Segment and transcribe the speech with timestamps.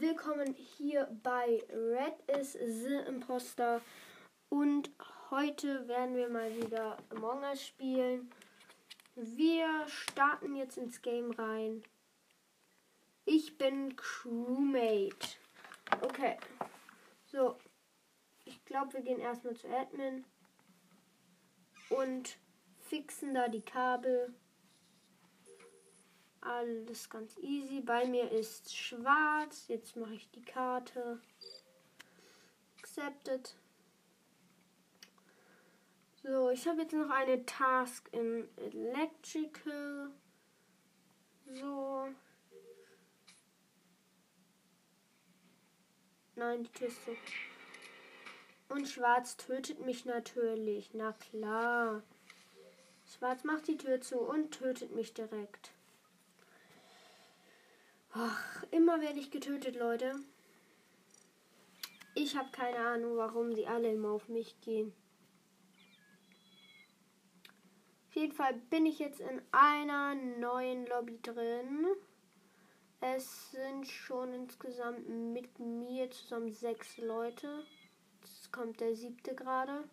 [0.00, 3.82] willkommen hier bei Red is the Imposter
[4.48, 4.90] und
[5.30, 8.30] heute werden wir mal wieder Among Us spielen.
[9.14, 11.82] Wir starten jetzt ins Game rein.
[13.26, 15.36] Ich bin Crewmate.
[16.00, 16.38] Okay.
[17.26, 17.58] So.
[18.46, 20.24] Ich glaube, wir gehen erstmal zu Admin
[21.90, 22.38] und
[22.78, 24.34] fixen da die Kabel.
[26.40, 27.80] Alles ganz easy.
[27.80, 29.68] Bei mir ist schwarz.
[29.68, 31.20] Jetzt mache ich die Karte.
[32.78, 33.54] Accepted.
[36.22, 40.10] So, ich habe jetzt noch eine Task in Electrical.
[41.46, 42.08] So.
[46.36, 47.16] Nein, die Tür ist zu.
[48.68, 50.90] Und Schwarz tötet mich natürlich.
[50.94, 52.02] Na klar.
[53.06, 55.72] Schwarz macht die Tür zu und tötet mich direkt.
[58.12, 60.14] Ach, immer werde ich getötet, Leute.
[62.14, 64.92] Ich habe keine Ahnung, warum sie alle immer auf mich gehen.
[68.08, 71.86] Auf jeden Fall bin ich jetzt in einer neuen Lobby drin.
[73.00, 77.64] Es sind schon insgesamt mit mir zusammen sechs Leute.
[78.20, 79.88] Jetzt kommt der siebte gerade.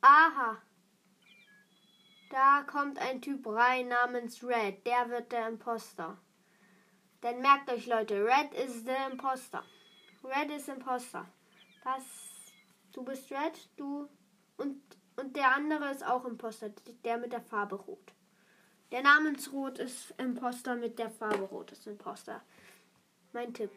[0.00, 0.60] Aha.
[2.30, 4.84] Da kommt ein Typ rein namens Red.
[4.84, 6.18] Der wird der Imposter.
[7.24, 9.64] Dann merkt euch Leute, Red ist der Imposter.
[10.22, 11.26] Red ist Imposter.
[11.82, 12.02] Das,
[12.92, 14.10] du bist Red, du
[14.58, 14.82] und,
[15.16, 16.68] und der andere ist auch Imposter,
[17.02, 18.12] der mit der Farbe Rot.
[18.92, 22.42] Der Namensrot ist Imposter mit der Farbe Rot ist Imposter.
[23.32, 23.70] Mein Tipp.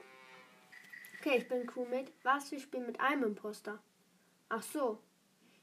[1.17, 2.11] Okay, ich bin Crewmate.
[2.23, 2.51] Was?
[2.51, 3.79] Wir spielen mit einem Imposter.
[4.49, 5.01] Ach so.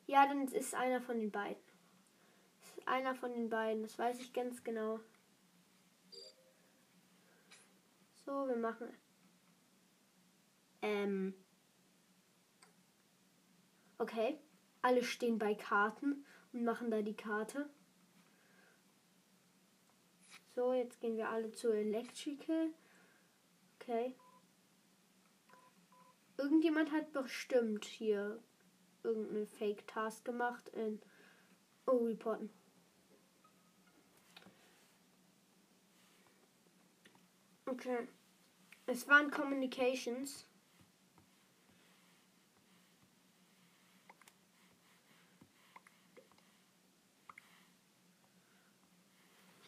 [0.07, 1.63] Ja, dann ist einer von den beiden.
[2.63, 3.83] Ist einer von den beiden.
[3.83, 5.01] Das weiß ich ganz genau.
[8.25, 8.89] So, wir machen.
[10.83, 11.35] Ähm.
[13.99, 14.39] Okay.
[14.83, 17.71] Alle stehen bei Karten und machen da die Karte.
[20.55, 22.73] So, jetzt gehen wir alle zu Electrical.
[23.77, 24.15] Okay.
[26.37, 28.43] Irgendjemand hat bestimmt hier
[29.03, 31.01] irgendeine Fake-Task gemacht in
[31.87, 32.51] Oh, reporten.
[37.67, 38.09] Okay.
[38.87, 40.47] Es waren Communications.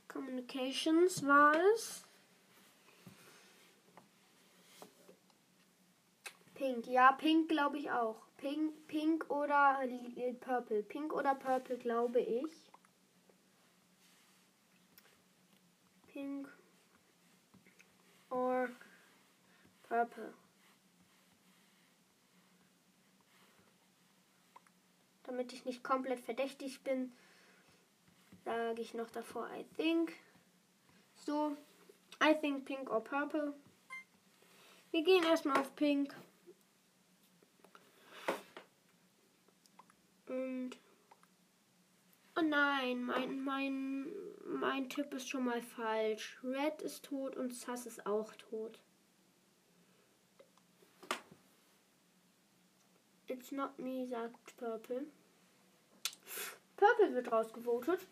[0.09, 2.05] Communications war es.
[6.55, 8.27] Pink, ja, Pink glaube ich auch.
[8.37, 9.81] Pink, Pink oder
[10.41, 10.83] Purple.
[10.83, 12.53] Pink oder Purple glaube ich.
[16.09, 16.49] Pink
[18.37, 18.69] or
[19.89, 20.35] purple.
[25.25, 27.13] Damit ich nicht komplett verdächtig bin,
[28.45, 30.13] sage ich noch davor I think.
[31.25, 31.57] So,
[32.23, 33.55] I think pink or purple.
[34.93, 36.15] Wir gehen erstmal auf pink.
[40.29, 40.77] Und
[42.39, 44.13] Oh nein, mein, mein,
[44.49, 46.39] mein Tipp ist schon mal falsch.
[46.43, 48.81] Red ist tot und Sass ist auch tot.
[53.29, 55.07] It's not me, sagt Purple.
[56.77, 58.07] Purple wird rausgevotet.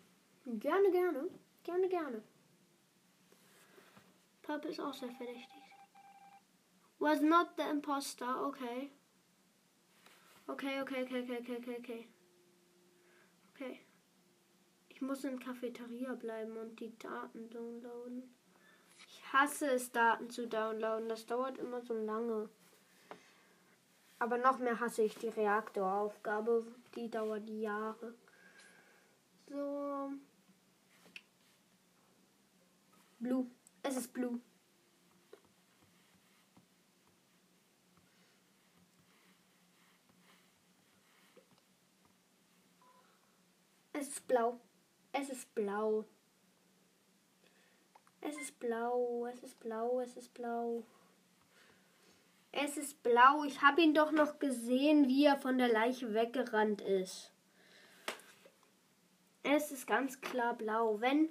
[0.47, 1.31] Gerne, gerne.
[1.63, 2.23] Gerne, gerne.
[4.43, 5.63] Purple ist auch sehr verdächtig.
[6.99, 8.47] Was not the imposter.
[8.47, 8.91] Okay.
[10.47, 12.09] Okay, okay, okay, okay, okay, okay,
[13.55, 13.84] okay.
[14.95, 18.33] Ich muss in Cafeteria bleiben und die Daten downloaden.
[19.09, 21.09] Ich hasse es, Daten zu downloaden.
[21.09, 22.49] Das dauert immer so lange.
[24.21, 26.65] Aber noch mehr hasse ich die Reaktoraufgabe.
[26.95, 28.15] Die dauert Jahre.
[29.49, 30.13] So.
[33.19, 33.51] Blue.
[33.83, 34.41] Es ist Blue.
[43.93, 44.61] Es ist blau.
[45.17, 46.05] Es ist blau.
[48.21, 50.83] Es ist blau, es ist blau, es ist blau.
[52.51, 53.45] Es ist blau.
[53.45, 57.31] Ich habe ihn doch noch gesehen, wie er von der Leiche weggerannt ist.
[59.45, 61.01] Es ist ganz klar blau.
[61.01, 61.29] Wenn,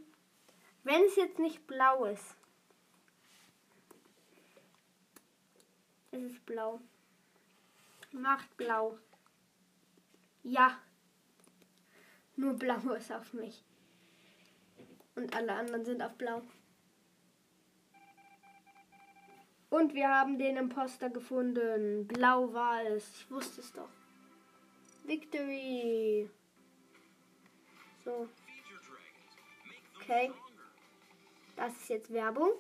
[0.84, 2.38] wenn es jetzt nicht blau ist.
[6.12, 6.80] Es ist blau.
[8.14, 8.98] Macht blau.
[10.42, 10.80] Ja.
[12.38, 13.62] Nur blau ist auf mich.
[15.16, 16.42] Und alle anderen sind auf blau.
[19.70, 22.08] Und wir haben den Imposter gefunden.
[22.08, 23.10] Blau war es.
[23.16, 23.90] Ich wusste es doch.
[25.04, 26.30] Victory.
[28.06, 28.30] So.
[30.00, 30.32] Okay.
[31.56, 32.52] Das ist jetzt Werbung.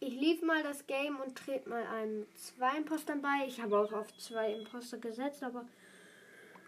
[0.00, 3.46] Ich lief mal das Game und trete mal einem zwei Impostern bei.
[3.46, 5.64] Ich habe auch auf zwei Imposter gesetzt, aber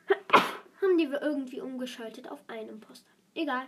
[0.81, 3.11] haben die irgendwie umgeschaltet auf einen Imposter.
[3.35, 3.67] Egal.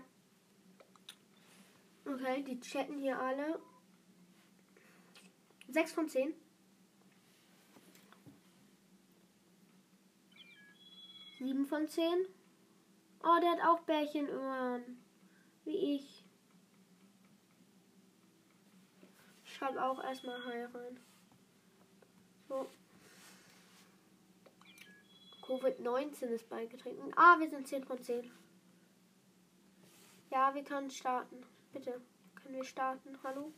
[2.06, 3.61] Okay, die chatten hier alle.
[5.69, 6.35] 6 von 10.
[11.38, 12.26] Sieben von zehn.
[13.23, 15.03] Oh, der hat auch Bärchenöhren.
[15.64, 16.25] Wie ich.
[19.44, 21.00] Ich schreibe auch erstmal Hi rein.
[22.49, 22.67] So.
[25.43, 27.12] Covid-19 ist beigetreten.
[27.17, 28.31] Ah, wir sind 10 von 10.
[30.31, 31.44] Ja, wir können starten.
[31.76, 32.00] Bitte.
[32.37, 33.19] Können wir starten?
[33.23, 33.52] Hallo?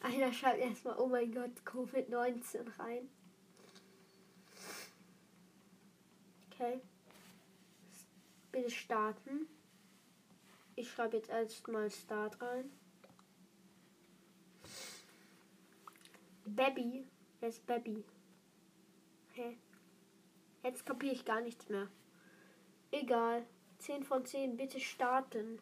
[0.00, 3.08] Einer schreibt erstmal, oh mein Gott, Covid-19 rein.
[6.50, 6.82] Okay.
[8.52, 9.48] Bitte starten.
[10.74, 12.70] Ich schreibe jetzt erstmal Start rein.
[16.44, 17.06] Baby.
[17.40, 18.04] Wer ist Baby?
[19.32, 19.56] Hä?
[20.62, 21.88] Jetzt kapiere ich gar nichts mehr.
[22.90, 23.46] Egal.
[23.78, 24.56] 10 von 10.
[24.56, 25.60] Bitte starten.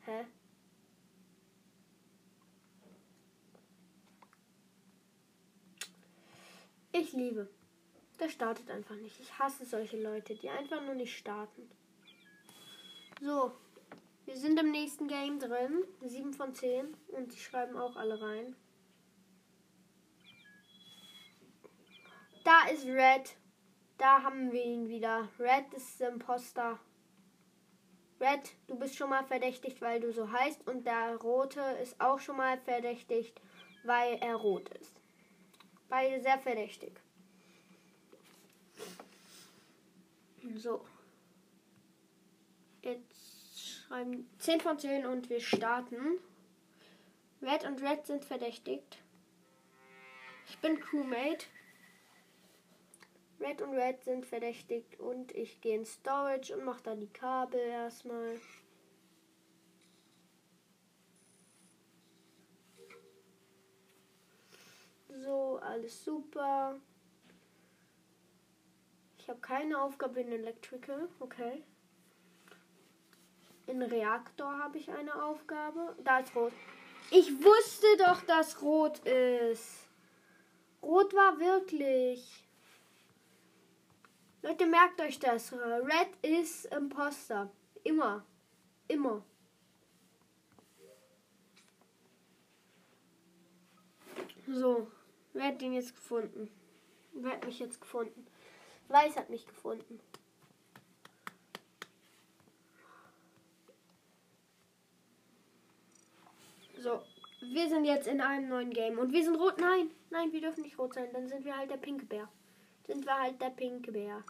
[0.00, 0.26] Hä?
[6.92, 7.48] Ich liebe.
[8.20, 9.18] Der startet einfach nicht.
[9.20, 11.70] Ich hasse solche Leute, die einfach nur nicht starten.
[13.20, 13.52] So,
[14.26, 15.84] wir sind im nächsten Game drin.
[16.02, 16.94] 7 von 10.
[17.08, 18.56] Und die schreiben auch alle rein.
[22.44, 23.36] Da ist Red.
[24.02, 25.28] Da haben wir ihn wieder.
[25.38, 26.76] Red ist Imposter.
[28.20, 30.66] Red, du bist schon mal verdächtigt, weil du so heißt.
[30.66, 33.40] Und der Rote ist auch schon mal verdächtigt,
[33.84, 35.00] weil er rot ist.
[35.88, 36.98] Beide sehr verdächtig.
[40.56, 40.84] So.
[42.82, 46.18] Jetzt schreiben 10 von 10 und wir starten.
[47.40, 49.00] Red und Red sind verdächtigt.
[50.48, 51.46] Ich bin Crewmate.
[53.42, 57.60] Red und Red sind verdächtigt und ich gehe in Storage und mache da die Kabel
[57.60, 58.40] erstmal.
[65.08, 66.80] So, alles super.
[69.18, 71.08] Ich habe keine Aufgabe in Electrical.
[71.20, 71.62] Okay.
[73.66, 75.96] In Reaktor habe ich eine Aufgabe.
[76.04, 76.52] Da ist rot.
[77.10, 79.88] Ich wusste doch, dass rot ist.
[80.82, 82.41] Rot war wirklich.
[84.42, 85.52] Leute, merkt euch das.
[85.52, 87.50] Red ist Imposter.
[87.84, 88.24] Immer.
[88.88, 89.24] Immer.
[94.48, 94.90] So.
[95.32, 96.50] Wer hat den jetzt gefunden?
[97.12, 98.26] Wer hat mich jetzt gefunden?
[98.88, 100.00] Weiß hat mich gefunden.
[106.76, 107.00] So,
[107.40, 109.58] wir sind jetzt in einem neuen Game und wir sind rot.
[109.58, 111.12] Nein, nein, wir dürfen nicht rot sein.
[111.12, 112.28] Dann sind wir halt der pinke Bär.
[112.92, 114.22] Sind wir halt der pinke Bär.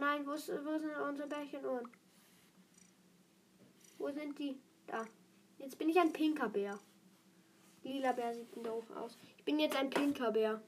[0.00, 1.86] Nein, wo, ist, wo sind unsere Bärchenohren?
[3.98, 4.58] Wo sind die?
[4.86, 5.04] Da.
[5.58, 6.78] Jetzt bin ich ein pinker Bär.
[7.82, 9.18] Lila Bär sieht doof aus.
[9.36, 10.62] Ich bin jetzt ein pinker Bär.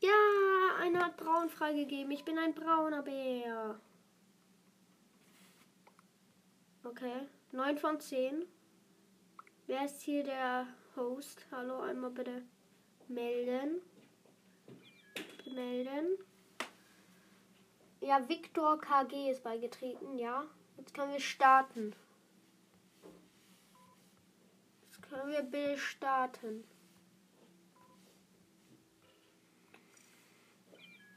[0.00, 2.12] Ja, einer hat braun freigegeben.
[2.12, 3.80] Ich bin ein brauner Bär.
[6.82, 8.44] Okay, 9 von 10.
[9.66, 11.44] Wer ist hier der Host?
[11.50, 12.42] Hallo, einmal bitte
[13.08, 13.82] melden.
[15.52, 16.18] Melden.
[18.00, 20.44] Ja, Victor KG ist beigetreten, ja.
[20.76, 21.96] Jetzt können wir starten.
[25.08, 26.64] Können wir Bill starten?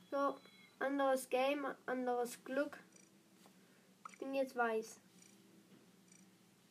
[0.10, 0.38] So,
[0.79, 2.79] anderes Game, anderes Glück.
[4.12, 5.00] Ich bin jetzt weiß.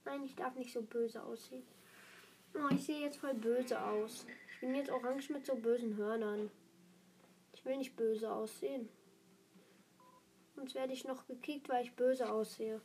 [0.04, 1.75] Nein, ich darf nicht so böse aussehen.
[2.58, 4.26] Oh, ich sehe jetzt voll böse aus.
[4.50, 6.50] Ich bin jetzt orange mit so bösen Hörnern.
[7.52, 8.88] Ich will nicht böse aussehen.
[10.54, 12.80] Sonst werde ich noch gekickt, weil ich böse aussehe.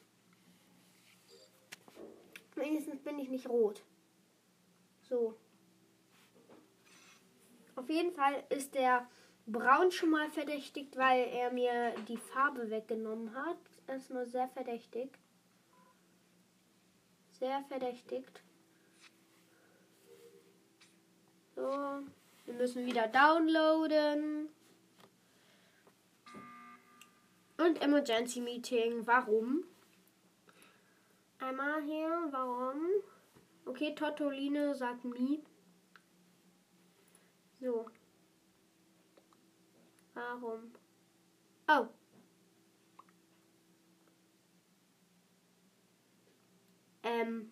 [2.56, 3.82] Wenigstens bin ich nicht rot.
[5.04, 5.38] So.
[7.76, 9.10] Auf jeden Fall ist der
[9.48, 13.58] Braun schon mal verdächtigt, weil er mir die Farbe weggenommen hat.
[13.88, 15.18] Er ist nur sehr verdächtig.
[17.32, 18.44] Sehr verdächtigt.
[21.62, 22.04] So.
[22.46, 24.50] Wir müssen wieder downloaden.
[27.58, 29.06] Und Emergency Meeting.
[29.06, 29.64] Warum?
[31.38, 32.30] Einmal hier.
[32.32, 32.82] Warum?
[33.66, 35.44] Okay, Totoline sagt Mi.
[37.60, 37.86] So.
[40.16, 40.72] Warum?
[41.68, 41.88] Oh.
[47.04, 47.51] Ähm.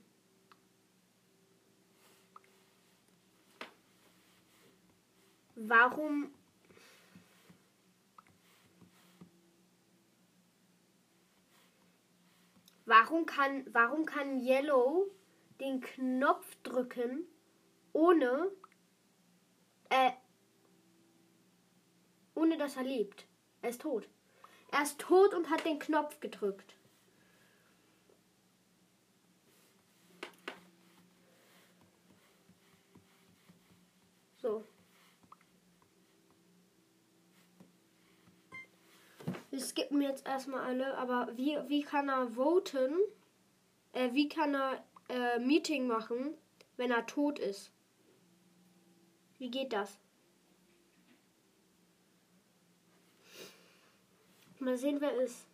[5.62, 6.32] Warum
[12.86, 15.12] Warum kann, warum kann Yellow
[15.60, 17.28] den Knopf drücken,
[17.94, 18.50] ohne,
[19.90, 20.12] äh,
[22.34, 23.28] ohne dass er lebt?
[23.62, 24.10] Er ist tot.
[24.72, 26.74] Er ist tot und hat den Knopf gedrückt.
[34.42, 34.64] So.
[39.50, 42.94] Wir skippen jetzt erstmal alle, aber wie, wie kann er voten?
[43.94, 46.36] Äh, wie kann er äh, Meeting machen,
[46.78, 47.72] wenn er tot ist?
[49.40, 49.98] Wie geht das?
[54.60, 55.48] Mal sehen, wer ist.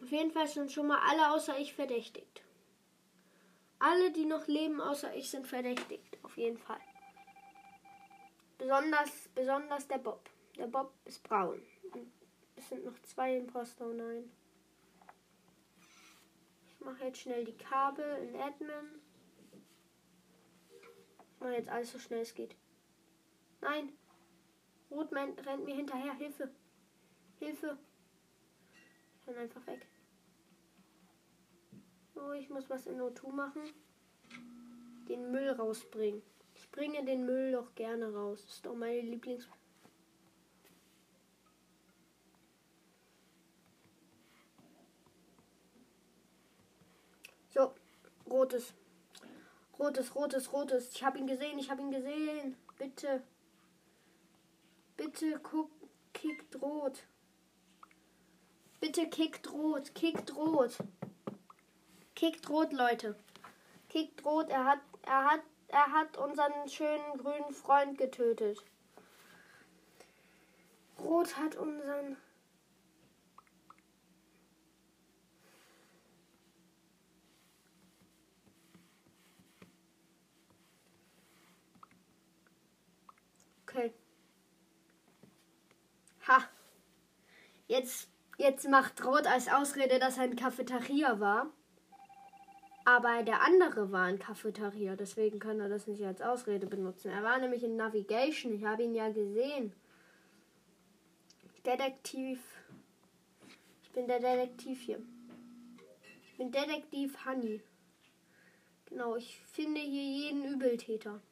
[0.00, 2.42] Auf jeden Fall sind schon mal alle außer ich verdächtigt.
[3.78, 6.18] Alle, die noch leben außer ich, sind verdächtigt.
[6.22, 6.80] Auf jeden Fall.
[8.58, 10.30] Besonders, besonders der Bob.
[10.56, 11.60] Der Bob ist braun.
[12.62, 14.30] Es sind noch zwei Imposter, oh nein.
[16.68, 19.00] Ich mache jetzt schnell die Kabel in Admin.
[21.34, 22.54] Ich mache jetzt alles so schnell es geht.
[23.60, 23.92] Nein.
[24.92, 26.14] Rotman rennt mir hinterher.
[26.14, 26.52] Hilfe.
[27.40, 27.76] Hilfe.
[29.16, 29.84] Ich bin einfach weg.
[32.14, 33.62] Oh, ich muss was in O2 machen.
[35.08, 36.22] Den Müll rausbringen.
[36.54, 38.40] Ich bringe den Müll doch gerne raus.
[38.44, 39.48] Das ist doch meine Lieblings...
[47.54, 47.74] So,
[48.42, 48.72] rotes.
[49.78, 50.94] Rotes, rotes, rotes.
[50.94, 52.56] Ich habe ihn gesehen, ich habe ihn gesehen.
[52.76, 53.22] Bitte.
[54.96, 55.70] Bitte guck,
[56.12, 57.04] kickt rot.
[58.80, 60.76] Bitte kickt rot, kickt rot.
[62.14, 63.14] Kickt rot, Leute.
[63.88, 68.58] Kickt rot, er hat, er hat, er hat unseren schönen grünen Freund getötet.
[70.98, 72.16] Rot hat unseren
[83.74, 83.90] Okay.
[86.28, 86.42] Ha.
[87.72, 91.50] Jetzt, jetzt macht Rot als Ausrede, dass er in Cafeteria war.
[92.84, 97.10] Aber der andere war in Cafeteria, deswegen kann er das nicht als Ausrede benutzen.
[97.10, 99.72] Er war nämlich in Navigation, ich habe ihn ja gesehen.
[101.64, 102.40] Detektiv.
[103.84, 105.00] Ich bin der Detektiv hier.
[106.26, 107.62] Ich bin Detektiv Honey.
[108.84, 111.22] Genau, ich finde hier jeden Übeltäter.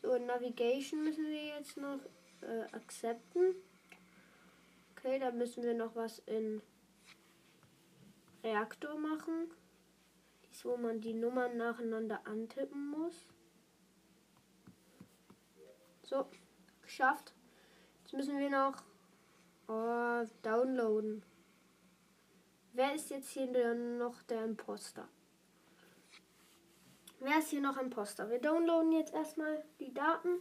[0.00, 2.00] So, in Navigation müssen wir jetzt noch
[2.40, 3.56] äh, akzepten.
[4.98, 6.60] Okay, dann müssen wir noch was in
[8.42, 9.48] Reaktor machen.
[10.44, 13.14] Dies, wo man die Nummern nacheinander antippen muss.
[16.02, 16.28] So,
[16.82, 17.32] geschafft.
[18.02, 18.82] Jetzt müssen wir noch
[19.68, 21.22] oh, downloaden.
[22.72, 25.06] Wer ist jetzt hier noch der Imposter?
[27.20, 28.28] Wer ist hier noch Imposter?
[28.30, 30.40] Wir downloaden jetzt erstmal die Daten.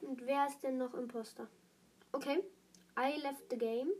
[0.00, 1.48] Und wer ist denn noch Imposter?
[2.12, 2.44] Okay.
[2.96, 3.90] I left the game.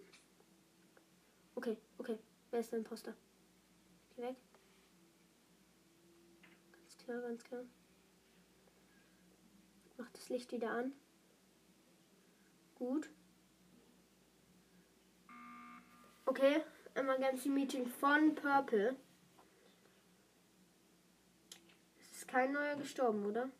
[1.55, 2.19] Okay, okay.
[2.51, 3.15] Wer ist der Imposter?
[4.15, 4.37] Geh weg.
[6.73, 7.63] Ganz klar, ganz klar.
[9.99, 10.93] Mach das Licht wieder an.
[12.75, 13.11] Gut.
[16.27, 16.63] Okay,
[16.95, 18.97] Emergency Meeting von Purple.
[22.27, 23.51] ist kein neuer gestorben, oder?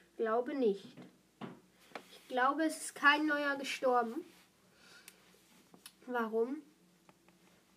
[0.00, 0.96] Ich glaube nicht.
[2.28, 4.22] Ich glaube, es ist kein neuer gestorben.
[6.04, 6.60] Warum?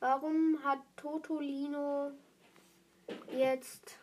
[0.01, 2.11] Warum hat Totolino
[3.31, 3.97] jetzt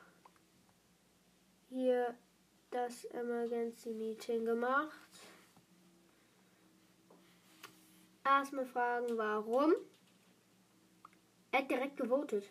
[1.69, 2.17] hier
[2.71, 4.97] das Emergency Meeting gemacht?
[8.25, 9.75] Erstmal fragen, warum.
[11.53, 12.51] Er hat direkt gewotet.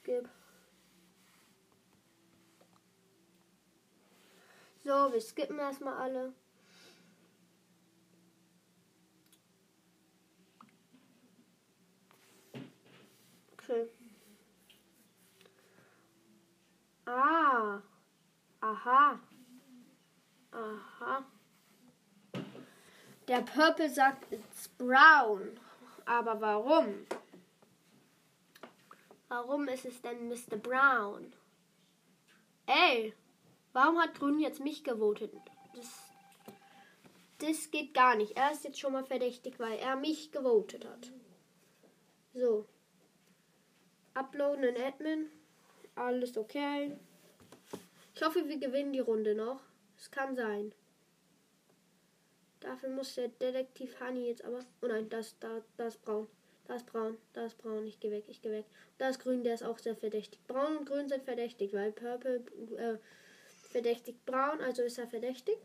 [0.00, 0.28] Skip.
[4.88, 6.32] So, wir skippen erstmal alle.
[13.52, 13.86] Okay.
[17.04, 17.82] Ah.
[18.62, 19.20] Aha.
[20.52, 21.24] Aha.
[23.28, 25.60] Der Purple sagt, it's brown.
[26.06, 27.06] Aber warum?
[29.28, 30.56] Warum ist es denn Mr.
[30.56, 31.34] Brown?
[32.64, 33.12] Ey,
[33.78, 35.32] warum hat Grün jetzt mich gewotet?
[35.76, 35.86] Das,
[37.38, 38.36] das geht gar nicht.
[38.36, 41.12] Er ist jetzt schon mal verdächtig, weil er mich gewotet hat.
[42.34, 42.66] So.
[44.14, 45.30] Uploaden in Admin.
[45.94, 46.96] Alles okay.
[48.16, 49.60] Ich hoffe, wir gewinnen die Runde noch.
[49.96, 50.72] Es kann sein.
[52.58, 54.58] Dafür muss der Detektiv Honey jetzt aber.
[54.82, 56.26] Oh nein, das, da, das braun.
[56.66, 57.86] Das braun, das braun.
[57.86, 58.64] Ich gehe weg, ich gehe weg.
[58.98, 60.40] Das grün, der ist auch sehr verdächtig.
[60.48, 62.42] Braun und grün sind verdächtig, weil Purple
[62.76, 62.98] äh,
[63.68, 65.58] verdächtigt braun, also ist er verdächtig.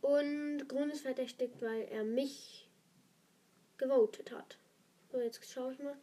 [0.00, 2.68] Und grün ist verdächtigt, weil er mich
[3.76, 4.58] gewotet hat.
[5.10, 5.96] So, jetzt schaue ich mal.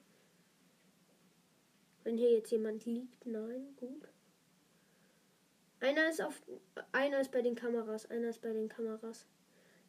[2.04, 4.08] Wenn hier jetzt jemand liegt, nein, gut.
[5.80, 6.42] Einer ist auf.
[6.92, 8.10] Einer ist bei den Kameras.
[8.10, 9.26] Einer ist bei den Kameras.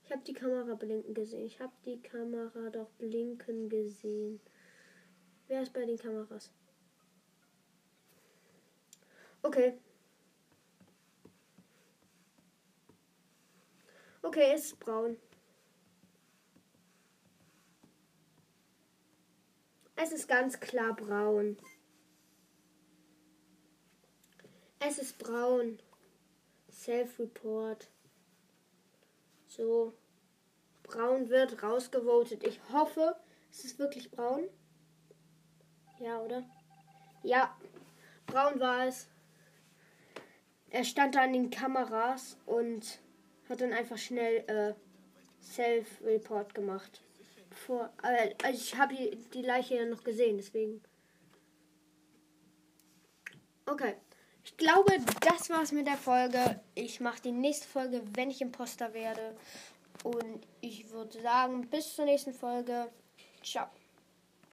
[0.04, 1.44] Ich habe die Kamera blinken gesehen.
[1.44, 4.40] Ich habe die Kamera doch blinken gesehen.
[5.48, 6.50] Wer ist bei den Kameras?
[9.46, 9.78] Okay.
[14.22, 15.16] Okay, es ist braun.
[19.94, 21.56] Es ist ganz klar braun.
[24.80, 25.78] Es ist braun.
[26.68, 27.88] Self-Report.
[29.46, 29.92] So.
[30.82, 32.42] Braun wird rausgevotet.
[32.42, 33.14] Ich hoffe,
[33.52, 34.48] es ist wirklich braun.
[36.00, 36.42] Ja, oder?
[37.22, 37.56] Ja,
[38.26, 39.06] braun war es.
[40.70, 42.98] Er stand da an den Kameras und
[43.48, 44.74] hat dann einfach schnell äh,
[45.42, 47.00] Self-Report gemacht.
[47.50, 50.82] Vor, äh, also ich habe die Leiche ja noch gesehen, deswegen.
[53.66, 53.94] Okay.
[54.44, 56.60] Ich glaube, das war's mit der Folge.
[56.74, 59.36] Ich mache die nächste Folge, wenn ich Imposter werde.
[60.04, 62.88] Und ich würde sagen, bis zur nächsten Folge.
[63.42, 63.66] Ciao.